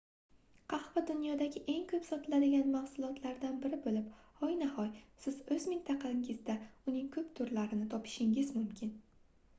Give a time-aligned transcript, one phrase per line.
[0.71, 4.09] qahva dunyodagi eng koʻp sotiladigan mahsulotlardan biri boʻlib
[4.41, 4.89] hoynahoy
[5.27, 6.59] siz oʻz mintaqangizda
[6.93, 9.01] uning koʻp turlarini topishingiz mumkin